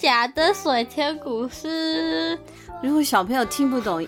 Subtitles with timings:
[0.00, 2.38] 假的水天古诗。
[2.82, 4.02] 如果小朋友听不懂，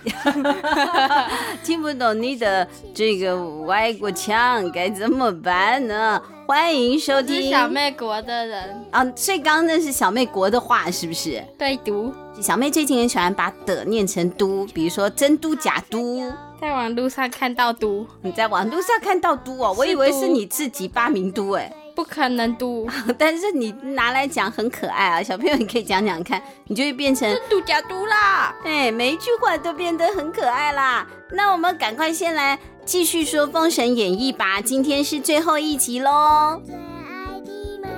[1.63, 3.37] 听不懂你的这个
[3.67, 6.21] 外国腔，该怎么办呢？
[6.47, 11.45] 欢迎收听小妹国的人啊，所以刚刚那是小妹国的话，是不是？
[11.59, 21.71] 对，读小妹最近很喜欢把的念成都，比如说真都假都，在网路上看到都，你在网路上看到都哦，我以为是你自己发明都哎。
[21.95, 22.87] 不可能读，
[23.19, 28.55] 但是你拿来讲很可爱啊，小朋友你可以讲讲看，你就会变成度假读啦。
[28.65, 31.07] 哎，每一句话都变得很可爱啦。
[31.33, 36.61] 那我们赶快先来继续说《封神演义》吧，今天是最后一集喽。
[36.65, 37.51] 最爱的
[37.83, 37.89] 妈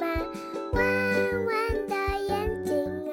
[0.00, 0.06] 妈，
[0.74, 0.84] 弯
[1.46, 1.94] 弯的
[2.28, 2.74] 眼睛
[3.10, 3.12] 啊。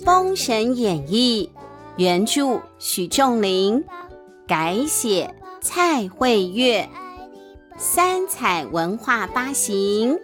[0.04, 1.50] 《封神演义》
[1.96, 3.84] 原著许仲林，
[4.46, 6.88] 改写蔡慧月。
[7.84, 10.16] 三彩文化发行。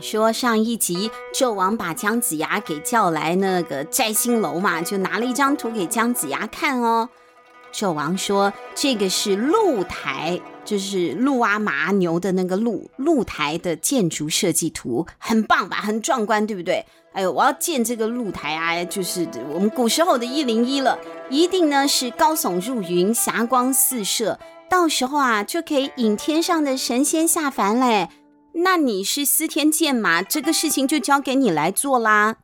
[0.00, 7.08] 说上一集，纣王把姜子牙给叫来那个摘星楼嘛，就拿了一张图给姜子牙看哦。
[7.72, 15.78] 纣王说：“这个是鹿台，就是鹿啊麻牛的那个鹿，鹿台的建筑设计图，很棒吧？
[15.78, 16.86] 很壮观，对不对？
[17.12, 20.96] 哎呦，我要建这个鹿台啊，就是我们古时候的一零一了，
[21.28, 24.38] 一定呢是高耸入云，霞光四射，
[24.70, 28.08] 到时候啊就可以引天上的神仙下凡嘞。”
[28.56, 30.22] 那你是司天监嘛？
[30.22, 32.36] 这个事情就交给你来做啦。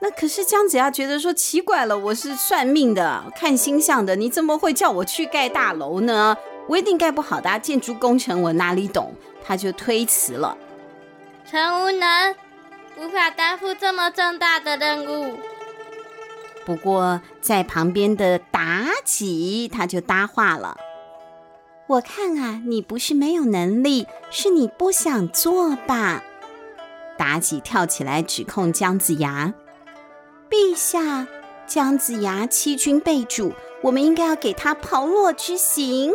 [0.00, 6.36] 那可是姜子牙觉得说奇怪了，我是算命的，看星象的，你怎么会叫我去盖大楼呢？
[6.68, 9.14] 我一定盖不好的，建筑工程我哪里懂？
[9.44, 10.56] 他就推辞了。
[11.44, 12.34] 臣无能，
[12.98, 15.38] 无法担负这么重大的任务。
[16.64, 20.76] 不过在旁边的妲己他就搭话了。
[21.88, 26.22] 我看啊，你不是没有能力，是你不想做吧？
[27.18, 29.52] 妲己跳起来指控姜子牙
[30.48, 31.26] ：“陛下，
[31.66, 36.14] 姜子牙欺君背主，我们应该要给他炮烙之刑。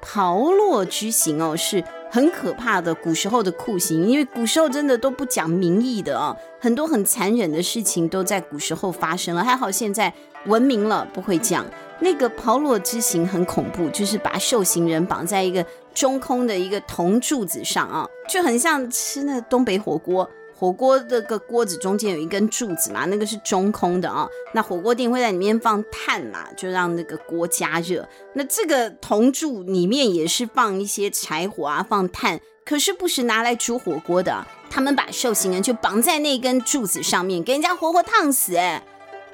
[0.00, 9.44] 炮烙之刑哦，是很可怕的古时候的酷刑，因为古时候真的都不讲民意的哦，很多很残忍的事情都在古时候发生了。
[9.44, 10.14] 还好现在
[10.46, 11.66] 文明了，不会讲。”
[12.00, 20.28] 那个炮烙之刑很恐怖，就是把受刑人绑在一个中空的一个铜柱子上啊，就很像吃那东北火锅，
[20.58, 24.28] 火锅这个锅子中间有一根柱子嘛，那个是中空的啊。
[24.52, 28.06] 那火锅店会在里面放炭嘛，就让那个锅加热。
[28.34, 34.44] 那这个铜柱里面也是放一些柴火啊，放炭，可是不是拿来煮火锅的。
[34.68, 38.82] 他们把受刑人就绑在那根柱子上面，给人家活活烫死哎。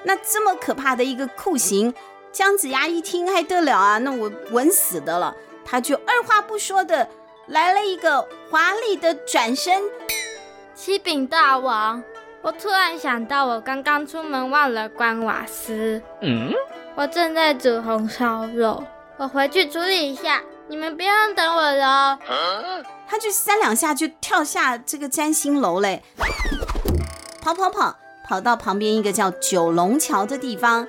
[0.03, 1.93] 那这么可怕的一个酷刑。
[2.31, 5.35] 姜子牙一听还得了啊，那我稳死的了。
[5.65, 7.07] 他就二话不说的
[7.47, 9.83] 来了一个华丽的转身。
[10.73, 12.01] 启禀大王，
[12.41, 16.01] 我突然想到，我刚刚出门忘了关瓦斯。
[16.21, 16.51] 嗯，
[16.95, 18.83] 我正在煮红烧肉，
[19.17, 21.85] 我回去处理一下，你们不用等我了。
[21.87, 22.19] 啊、
[23.07, 26.01] 他就三两下就跳下这个占星楼嘞，
[27.41, 27.95] 跑跑跑，
[28.27, 30.87] 跑到旁边一个叫九龙桥的地方。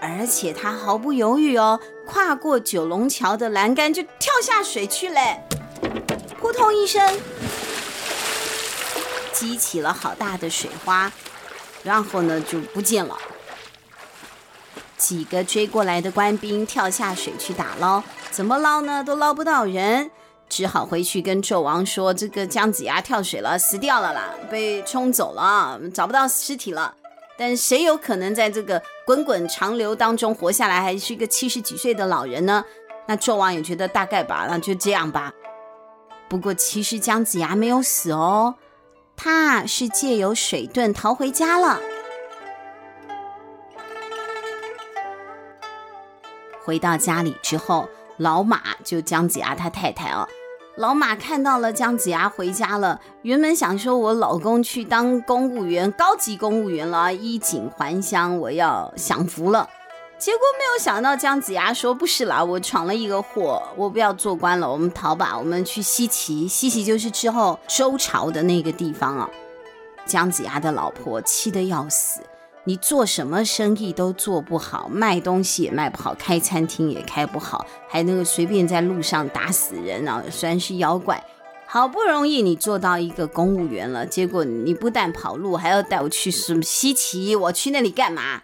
[0.00, 5.42] 而且他毫不犹豫哦，跨过九龙桥的栏杆就跳下水去嘞，
[6.40, 7.02] 扑通一声，
[9.32, 11.10] 激起了好大的水花，
[11.82, 13.16] 然后呢就不见了。
[14.96, 19.02] 几个追过来的官兵跳下水去打捞，怎么捞呢？
[19.04, 20.10] 都捞不到人，
[20.48, 26.94] 只好回去跟纣王说：“这个姜子牙跳水了，死掉了啦，被冲走了，找不到尸体了。”
[27.38, 32.62] 但谁有可能在这个滚滚长流当中活下来，还是一个七十几岁的老人呢？
[33.06, 35.32] 那纣王也觉得大概吧，那就这样吧。
[36.28, 38.56] 不过其实姜子牙没有死哦，
[39.16, 41.80] 他是借由水遁逃回家了。
[46.62, 47.88] 回到家里之后，
[48.18, 50.28] 老马就姜子牙他太太哦。
[50.78, 59.68] 老马看到了姜子牙回家了，原本想说我老公去当公务员，高级公务员了，衣锦还乡，我要享福了。
[60.18, 69.28] 结果没有想到姜子牙说不是啦，我闯了一个祸，我不要做官了，我们逃吧，我们去西岐，西岐就是之后周朝的那个地方啊。
[70.06, 72.20] 姜子牙的老婆气得要死，
[72.68, 80.22] 你做什么生意都做不好，卖东西也卖不好，开餐厅也开不好，还能够随便在路上打死人啊！
[80.30, 81.24] 虽然是妖怪，
[81.66, 87.38] 好不容易你做到一个公务员了，结果你不但跑路，还要带我去什么西岐？
[87.38, 88.42] 我去那里干嘛？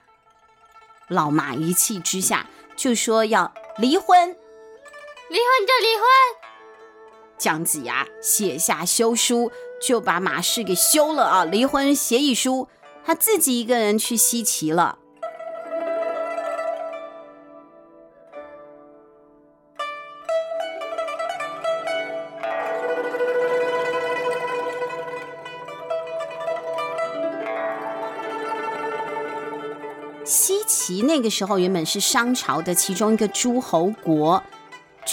[1.08, 6.06] 老马一气之下就说要离婚，离婚就离婚。
[7.36, 9.52] 姜子牙写下休书，
[9.86, 11.44] 就把马氏给休了啊！
[11.44, 12.68] 离婚协议书。
[13.06, 14.98] 他自己一个人去西岐了。
[30.24, 34.42] 西岐那个时候原本是商朝的其中一个诸侯国。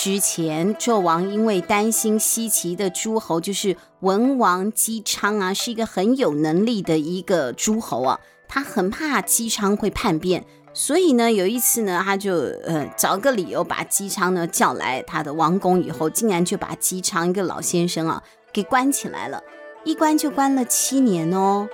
[0.03, 10.43] 之前纣王因为担心西岐的诸侯，就是文王姬昌啊，是一个很有能力的一个诸侯啊，他很怕姬昌会叛变，
[10.73, 19.43] 所以呢，有一次呢，他就呃找个理由把姬昌呢叫来他的王宫以后，竟然就把姬昌一个老先生啊给关起来了，
[19.83, 21.69] 一关就关了七年哦，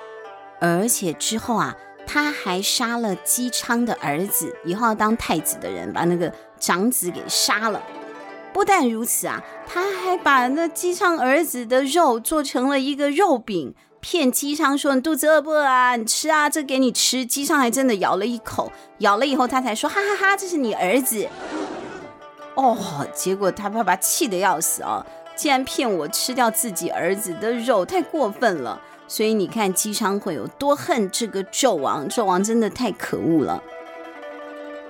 [0.59, 7.81] 而且之后啊，他还杀了姬昌的儿子，以后要当太子的人把那个长子给杀了。
[8.53, 15.95] 不但如此啊，他还把那姬昌儿子的肉做成了一个肉饼，骗姬昌说：“你肚子饿不饿啊？
[15.95, 21.27] 你吃啊，这给你吃。”姬昌还真的咬了一口，咬了以后他才说：“哈哈哈，这是你儿子。”
[22.55, 22.75] 哦，
[23.13, 25.05] 结果他爸爸气得要死啊，
[25.35, 28.81] 竟然骗我吃掉自己儿子的肉，太过分了。
[29.07, 33.61] 所以你看姬昌会有多恨这个纣王，纣王真的太可恶了。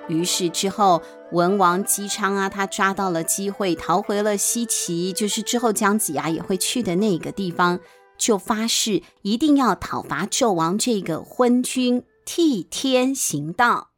[0.08, 1.02] 于是之后，
[1.32, 7.78] 文王姬昌啊，他抓到了机会，逃回了西岐，就是之后姜子牙也会去的那个地方，
[8.16, 13.90] 就发誓一定要讨伐纣王这个昏君，替天行道。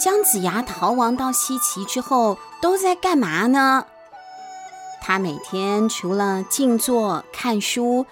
[0.00, 3.84] 姜子牙逃亡到西岐之后都在干嘛呢？
[5.02, 8.06] 他每天除了静坐看书，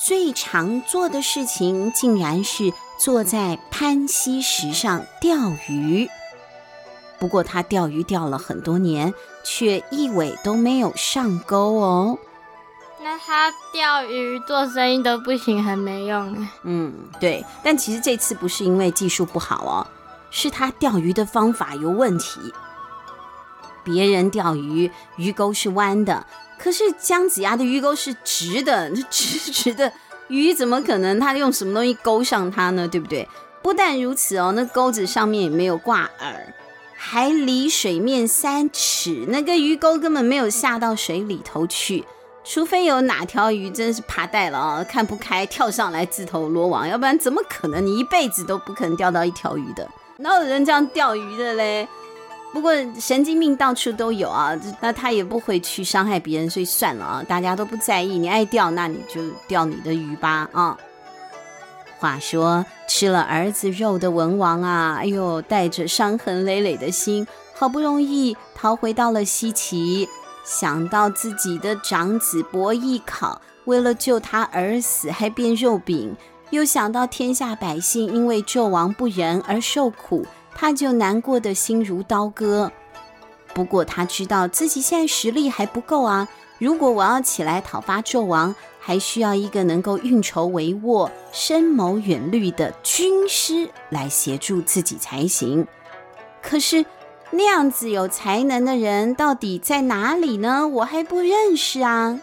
[0.00, 6.08] 最常做的事情竟然是坐在攀溪石上钓鱼。
[7.20, 9.14] 不过他钓鱼钓了很多年，
[9.44, 12.18] 却一尾都没有上钩哦。
[13.00, 16.48] 那他钓鱼做生意都不行，很没用。
[16.64, 17.44] 嗯，对。
[17.62, 19.86] 但其实这次不是因为技术不好哦。
[20.30, 22.40] 是他钓鱼的方法有问题。
[23.84, 26.26] 别人钓鱼鱼钩是弯的，
[26.58, 29.90] 可是姜子牙的鱼钩是直的， 直直的
[30.28, 31.18] 鱼怎么可能？
[31.18, 32.86] 他用什么东西勾上它呢？
[32.86, 33.26] 对不对？
[33.62, 36.34] 不但如此哦，那钩子上面也没有挂饵，
[36.96, 42.04] 还离水面三尺，那个鱼钩根本没有下到水里头去。
[42.44, 47.84] 除非有哪条鱼真是爬带了啊，看不开跳上来自投罗网，要不然怎么可能？
[47.84, 49.88] 你一辈子都不可能钓到一条鱼的。
[50.20, 51.88] 哪有人这样钓鱼的嘞？
[52.52, 58.18] 不过神经病到处都有啊，那他也不会去伤害别人，所以算了啊，大家都不在意。
[58.18, 60.76] 你爱钓，那你就钓你的鱼吧啊。
[62.00, 70.08] 话说吃了儿子肉的文王啊，哎呦，带着伤痕累累的心，好不容易逃回到了西岐，
[70.44, 76.16] 想到自己的长子伯邑考为了救他而死，还变肉饼。
[76.50, 82.72] 又想到天下百姓因为纣王不仁而受苦，他就难过的心如刀割。
[83.54, 86.28] 不过他知道自己现在实力还不够啊！
[86.58, 95.66] 如果我要起来讨伐纣王，还需要一个能够运筹帷幄、深谋远虑的军师来协助自己才行。
[96.40, 96.84] 可是
[97.30, 100.66] 那样子有才能的人到底在哪里呢？
[100.66, 102.18] 我还不认识啊！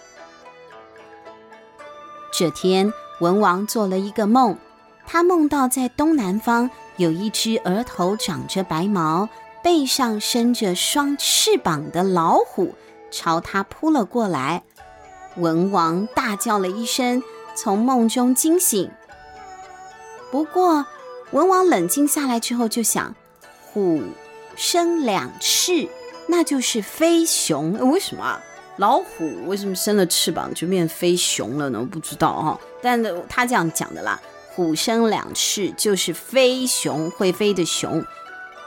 [2.32, 2.91] 这天。
[3.20, 4.58] 文王做了一个梦，
[5.06, 9.30] 他梦到在东南方有一只额头长着白毛、
[9.64, 12.76] 背上生着双翅膀的老虎，
[13.12, 14.64] 朝他扑了过来。
[15.38, 17.24] 文王大叫了一声，
[17.56, 18.92] 从梦中惊醒。
[20.32, 20.86] 不过，
[21.32, 23.16] 文王冷静下来之后就想：
[23.72, 24.02] 虎
[24.56, 25.88] 生两翅，
[26.28, 27.74] 那就是飞熊。
[27.92, 28.40] 为什么？
[28.78, 31.88] 老虎为什么生了翅膀就变飞熊了呢？
[31.90, 34.22] 不知道哈、哦，但他这样讲的啦。
[34.54, 38.06] 虎生两翅就是飞熊，会飞的熊。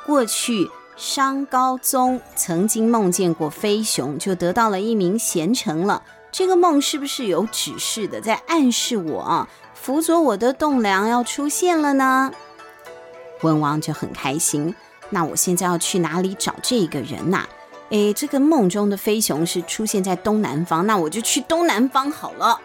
[0.05, 6.03] 过去商高宗曾经梦见过飞熊，就得到了一名贤臣了。
[6.31, 12.31] 这个梦是不是有指示的，在暗示我啊，辅佐我的栋梁要出现了呢？
[13.41, 14.75] 文王就很开心。
[15.09, 17.47] 那我现在要去哪里找这个人呐？
[17.89, 22.61] 诶，这个梦中的飞熊是出现在东南方，那我就去东南方好了。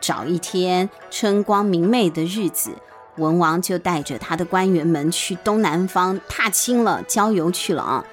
[0.00, 2.72] 找一天春光明媚的日子。
[3.16, 8.04] 文王就带着他的官员们去东南方踏青了，郊游去了啊。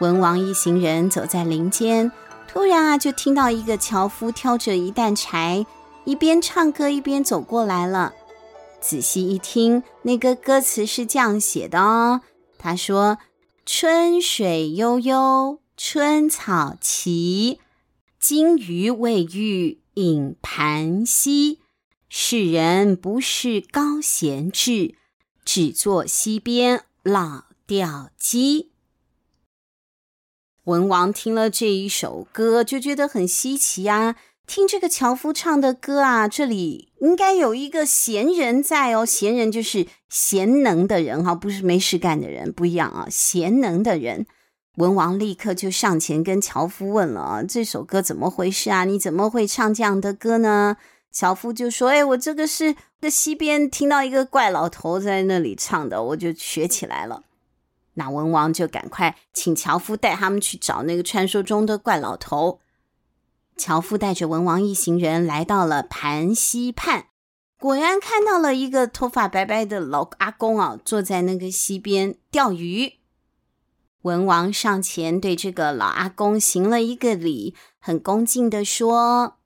[0.00, 2.10] 文王一行人走在林间，
[2.48, 5.66] 突然啊，就听到一个樵夫挑着一担柴，
[6.04, 8.14] 一边唱歌一边走过来了。
[8.80, 12.22] 仔细一听，那个歌词是这样写的哦。
[12.58, 13.18] 他说
[13.66, 17.60] ：“春水悠悠，春草齐，
[18.18, 21.60] 金鱼未育隐盘溪。”
[22.14, 24.96] 世人不识高贤智，
[25.44, 28.72] 只作溪边老钓鸡。
[30.64, 34.14] 文王听了这一首歌，就觉得很稀奇啊！
[34.46, 39.06] 听这个樵夫唱的歌啊，这里应该有一个贤人在哦。
[39.06, 43.06] 贤人就是贤能的人哈，不是没事干的人，不一样啊。
[43.10, 44.26] 贤能的人，
[44.76, 48.84] 文王立刻就上前跟樵夫问了：“这首歌怎么回事啊？
[48.84, 50.76] 你怎么会唱这样的歌呢？”
[51.12, 57.24] 樵夫就说：“哎，我这个是在溪边听到一个怪老头在那里唱的，我就学起来了。”
[57.94, 62.60] 那文王就赶快请樵夫带他们去找那个传说中的怪老头。
[63.58, 67.08] 樵夫带着文王一行人来到了盘溪畔，
[67.58, 72.94] 果然看到了一个头发白白的老阿公啊，坐在那个溪边钓鱼。
[74.02, 79.38] 文王上前对这个老阿公行了一个礼，很恭敬的说。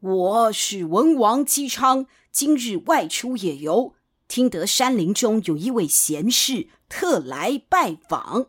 [0.00, 3.94] 我是文王姬昌，今日外出野游，
[4.28, 8.48] 听得山林中有一位贤士，特来拜访。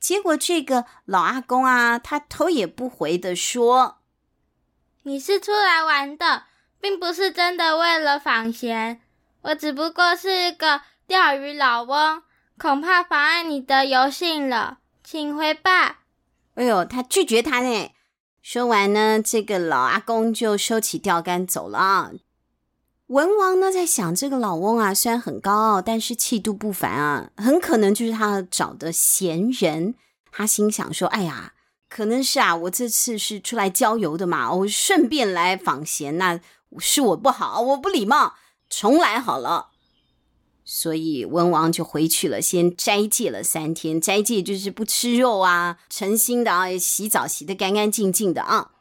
[0.00, 3.98] 结果这个老阿公啊，他头也不回的说
[5.04, 6.46] ：“你是出来玩的，
[6.80, 9.00] 并不是真的为了访贤。
[9.42, 12.22] 我只不过是一个钓鱼老翁，
[12.58, 16.00] 恐怕妨碍你的游兴了，请回吧。”
[16.56, 17.90] 哎呦，他拒绝他呢。
[18.40, 22.12] 说完呢，这个老阿公就收起钓竿走了。
[23.08, 29.94] 文王呢在想，这个老翁啊虽然很高傲，但是气度不凡啊，很可能就是他找的贤人。
[30.32, 31.52] 他心想说：“哎呀，
[31.88, 36.40] 可能是啊，我这次是出来郊游的嘛，我顺便来访贤，那
[36.78, 38.34] 是我不好，我不礼貌，
[38.70, 39.68] 重来好了。”
[40.68, 44.00] 所以文王就回去了，先斋戒了三天。
[44.00, 48.72] 斋戒就是不吃肉啊，诚心的啊，洗澡洗得干干净净的啊。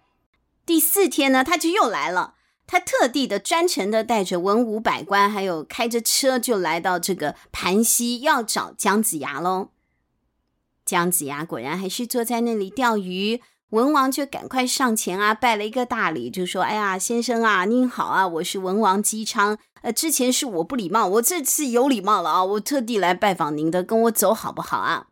[0.66, 2.34] 第四天呢，他就又来了。
[2.66, 9.70] 他特地的、专程的带着文武百官，还有开着车就来到这个盘溪，要找姜子牙喽。
[10.84, 13.40] 姜子牙果然还是坐在那里钓鱼。
[13.70, 19.58] 文王就赶快上前啊，拜了一个大礼，就说：“哎呀，先生啊，您好啊，我是文王姬昌。
[19.86, 25.06] 呃，之前是我不礼貌，我这次有礼貌了啊，我特地来拜访您的，跟我走好不好啊？”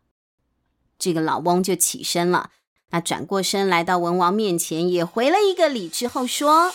[0.97, 2.49] 这个老翁就起身了，
[2.89, 6.71] 那转过身来到文王面前，也回了一个礼之后说：“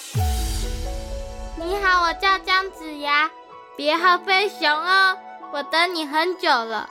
[1.58, 3.28] 你好，我叫姜子牙，
[3.76, 5.18] 别号飞熊哦，
[5.52, 6.88] 我等你很久了。”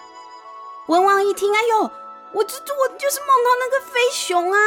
[0.87, 1.89] 文王一听，哎呦！
[2.33, 4.59] 我这我就是梦到那个飞熊啊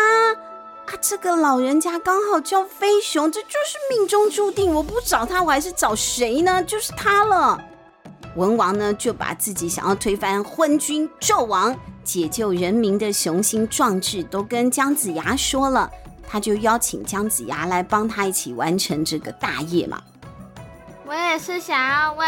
[0.90, 0.98] 啊！
[1.00, 4.74] 这个老人家刚好叫飞熊，这就是命中注定。
[4.74, 6.62] 我不找他，我还是找谁呢？
[6.64, 7.62] 就是他了。
[8.34, 15.88] 文王呢，就把自己想要推翻昏君、纣王、解救人民的雄心壮志都跟姜子牙说了。
[16.28, 20.00] 他就邀请姜子牙来帮他一起完成这个大业嘛。
[21.06, 22.24] 我也是想要为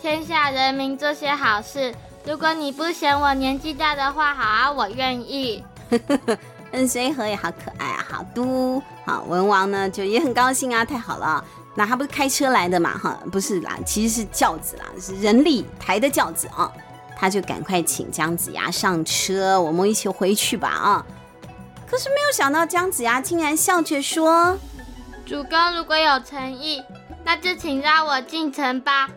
[0.00, 1.94] 天下人民做些好事。
[2.24, 5.64] 如果你不嫌我年纪大的话，好啊，我愿意。
[6.72, 8.82] 嗯，随和也好可爱啊，好嘟。
[9.04, 11.44] 好，文王呢就也很高兴啊，太好了。
[11.74, 12.96] 那他不是开车来的嘛？
[12.98, 16.70] 哈，不是啦，其实是轿子啦，是人力抬的轿子啊。
[17.16, 21.06] 他就赶快请姜子牙上车，我们一起回去吧啊。
[21.88, 24.56] 可是没有想到，姜子牙竟然笑着说
[25.26, 26.82] ：“主公如果有诚意，
[27.24, 29.10] 那就请让我进城吧。”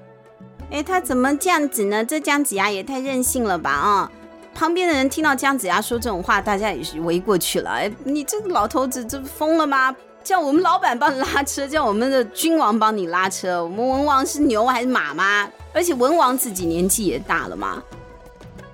[0.69, 2.03] 哎，他怎么这样子呢？
[2.03, 3.69] 这姜子牙也太任性了吧！
[3.69, 4.11] 啊，
[4.53, 7.71] 旁边的人听到姜子牙说这种话，大家也是围过去了。
[7.71, 9.95] 哎，你这个老头子，这疯了吗？
[10.23, 13.61] 叫我们老板帮你拉车，叫我们的君王帮你拉车。
[13.63, 15.49] 我们文王是牛还是马吗？
[15.73, 17.83] 而且文王自己年纪也大了嘛。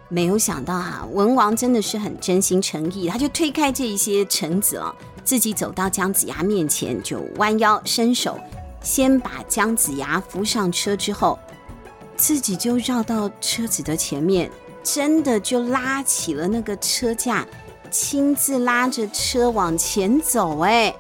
[0.10, 4.94] 没有想到、啊，文王真的是很真心诚意，他就推开这一些臣子啊，
[5.24, 8.40] 自己走到姜子牙面前，就弯腰伸手，
[8.82, 11.40] 先把姜子牙扶上车之后。
[12.16, 14.52] 自己就绕到车子的前面，
[14.84, 17.46] 真的就拉起了那个车架，
[17.92, 20.60] 亲自拉着车往前走。
[20.60, 20.94] 哎，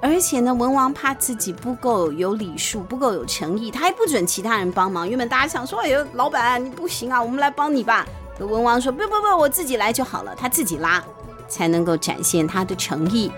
[0.00, 5.08] 而且呢，文王怕自己不够有礼数，不够有诚意，他还不准其他人帮忙。
[5.08, 8.06] 原本大家想说：“哎呦，老板你不行啊，我们来帮你吧。”
[8.40, 11.02] 文王说：“不不不，我自己来就好了。”他自己拉，
[11.48, 13.30] 才能够展现他的诚意。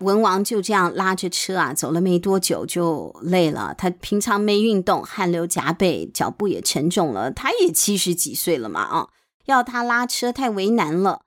[0.00, 3.74] 文王就这样拉着车啊，走了没多久就累了。
[3.76, 7.30] 他平常没运动，汗流浃背，脚步也沉重了。
[7.30, 9.08] 他也七十几岁了嘛，啊，
[9.46, 11.22] 要他拉车太为难了。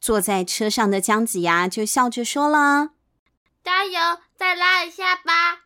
[0.00, 2.90] 坐在车上的姜子牙就笑着说了
[3.64, 5.64] ：“加油，再拉一下吧。”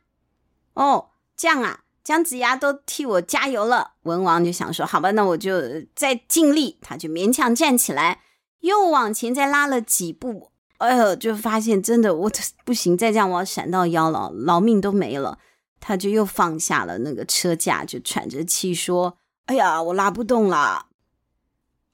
[0.74, 3.94] 哦，这样啊，姜子牙都替我加油了。
[4.02, 5.60] 文王就想说：“好吧，那我就
[5.96, 8.20] 再尽力。”他就勉强站起来，
[8.60, 10.52] 又往前再拉了几步。
[10.78, 12.30] 哎呦，就发现真的我
[12.64, 15.38] 不行，再这样我要闪到腰了，老命都没了。
[15.80, 19.16] 他就又放下了那个车架，就喘着气说
[19.46, 20.86] ：“哎呀，我拉不动了，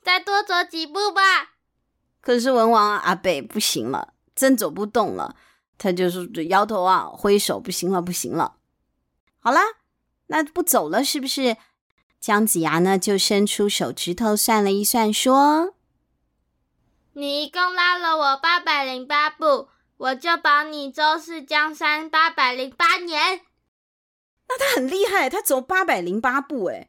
[0.03, 1.55] 再多走几步吧。”
[2.21, 5.37] 可是文王阿北不行了，真走不动了。
[5.77, 8.57] 他就是摇头啊，挥手，不行了，不行了。
[9.39, 9.61] 好啦，
[10.29, 11.57] 那不走了是不是？
[12.19, 15.75] 姜子牙呢，就伸出手指头算了一算，说。
[17.17, 19.69] 你一共拉了我八百零八步，
[19.99, 23.41] 我就保你周氏江山八百零八年。
[24.49, 26.89] 那他很厉害，他走八百零八步，哎，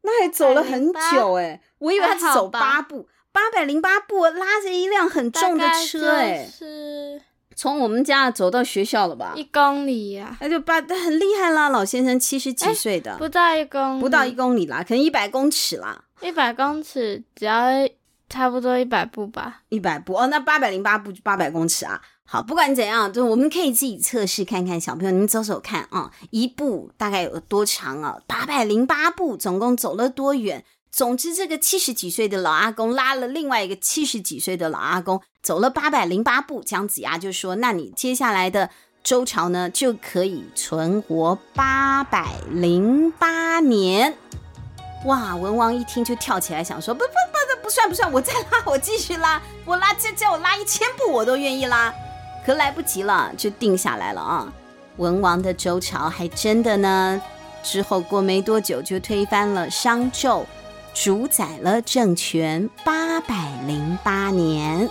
[0.00, 7.20] 那还走了很久，哎，我以为他只走八步，八百零八步拉着一辆很重的车，哎，是。
[7.54, 9.34] 从我们家走到学校了吧？
[9.36, 17.62] 一公里呀，那就八，他很厉害啦，老先生七十几岁的，不到一公里，不到一公里啦，可能一百公尺啦，一百公尺只要。
[18.28, 22.00] 差不多一百步吧，一百步哦，那八百零八步就八百公尺啊。
[22.24, 28.18] 好，不管怎样，就我们可以自己测试看看，小朋友你走走看啊，一步大概有多长啊？
[28.26, 30.64] 八百零八步，总共走了多远？
[30.90, 36.62] 总之，这个七十几岁的老阿公拉了另外一个七十几岁的老阿公，走了八百零八步。
[36.64, 38.70] 姜子牙就说：“那你接下来的
[39.04, 44.16] 周朝呢，就可以存活八百零八年。”
[45.06, 45.36] 哇！
[45.36, 51.92] 文王一听就跳起来，想说：“不不不。”不算不算，我再拉，我继续拉， 我拉这叫我拉一千步我都愿意拉，
[52.46, 54.52] 可来不及了，就定下来了啊！
[54.98, 57.20] 文王的周朝还真的呢，
[57.64, 60.44] 之后过没多久就推翻了商纣，
[60.94, 63.34] 主宰了政权八百
[63.66, 64.88] 零八年。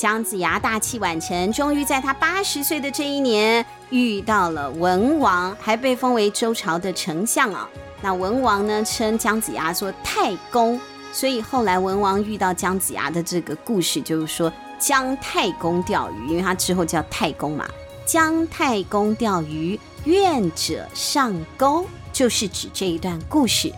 [0.00, 7.68] 姜子牙大器晚成，终于在他八十岁的这一年遇到了文王，还被封为周朝的丞相啊。
[8.00, 10.80] 那文王呢，称姜子牙说太公，
[11.12, 17.68] 所以后来文王遇到姜子牙的这个故事，就是说姜太公钓鱼，因为他之后叫太公嘛。
[18.06, 23.70] 姜太公钓鱼，愿者上钩，就是指这一段故事。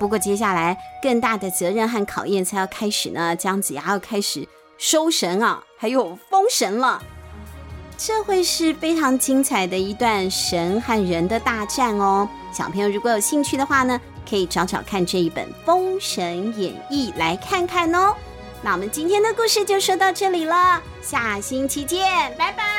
[0.00, 4.48] 不过接下来更大的责任和考验才要开始呢，姜子牙要开始。
[4.78, 7.02] 收神啊，还有封神了，
[7.96, 12.28] 这会是非常精彩的一段神和人的大战哦。
[12.52, 18.14] 小朋友如果有兴趣的话呢，可以找找看这一本《封神演义》来看看哦。
[18.62, 22.77] 那我们今天的故事就说到这里了，下星期见，拜拜，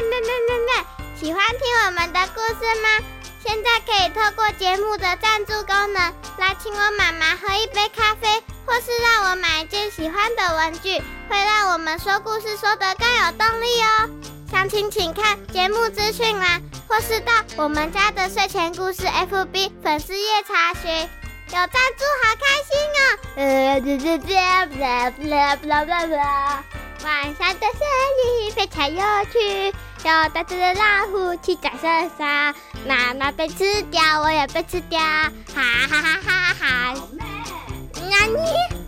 [0.00, 2.88] 小妹妹妹妹妹妹，喜欢听我们的故事吗？
[3.44, 10.96] 现在可以透过节目的赞助功能来请我妈妈喝一杯咖啡，或是让我买一件喜欢的文具，
[11.28, 14.08] 会让我们说故事说得更有动力哦。
[14.50, 21.10] 详情请看节目资讯栏，或是到我们家的睡前故事 FB 粉丝页查询。
[21.52, 23.02] 有赞助，好开心哦！
[23.34, 24.34] 呃，这这这，
[24.78, 26.64] 啦啦啦啦啦！
[27.02, 27.80] 晚上的森
[28.18, 32.54] 林非常有趣，有大只的老虎去打山沙，
[32.86, 36.94] 妈妈被吃掉，我也被吃掉，哈哈哈哈哈哈！
[37.94, 38.79] 那你。